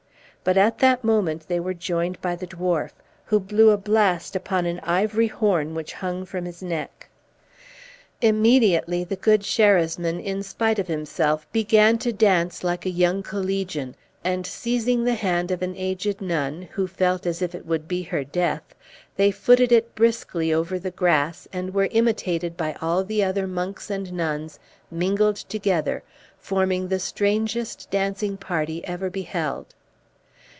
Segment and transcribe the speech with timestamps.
[0.43, 2.93] But at that moment they were joined by the dwarf,
[3.25, 7.09] who blew a blast upon an ivory horn which hung from his neck.
[8.21, 13.95] Immediately the good Sherasmin, in spite of himself, began to dance like a young collegian,
[14.23, 18.01] and seizing the hand of an aged nun, who felt as if it would be
[18.01, 18.73] her death,
[19.17, 23.91] they footed it briskly over the grass, and were imitated by all the other monks
[23.91, 24.57] and nuns,
[24.89, 26.01] mingled together,
[26.39, 29.75] forming the strangest dancing party ever beheld.